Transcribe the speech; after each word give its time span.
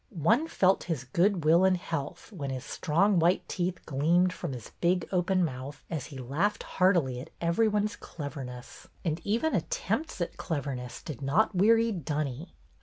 One 0.23 0.47
felt 0.47 0.85
his 0.85 1.03
good 1.03 1.45
will 1.45 1.63
and 1.63 1.77
health 1.77 2.31
when 2.31 2.49
his 2.49 2.65
strong 2.65 3.19
white 3.19 3.47
teeth 3.47 3.85
gleamed 3.85 4.33
from 4.33 4.51
his 4.53 4.71
big 4.81 5.07
open 5.11 5.45
mouth 5.45 5.83
as 5.91 6.07
he 6.07 6.17
laughed 6.17 6.63
heartily 6.63 7.19
at 7.19 7.29
every 7.39 7.67
one's 7.67 7.95
cleverness; 7.95 8.87
and 9.05 9.21
even 9.23 9.53
attempts 9.53 10.19
at 10.19 10.37
cleverness 10.37 11.03
did 11.03 11.21
not 11.21 11.53
weary 11.53 11.91
Dunny. 11.91 12.55